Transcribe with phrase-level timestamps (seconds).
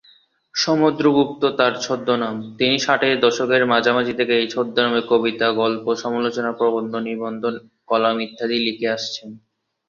[0.55, 6.93] সমুদ্র গুপ্ত তার ছদ্মনাম; তিনি ষাটের দশকের মাঝামাঝি থেকে এই ছদ্মনামে কবিতা, গল্প, সমালোচনা প্রবন্ধ,
[7.07, 7.43] নিবন্ধ,
[7.89, 9.29] কলাম ইত্যাদি লিখে আসছেন।